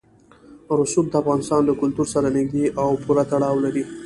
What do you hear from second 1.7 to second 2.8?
کلتور سره نږدې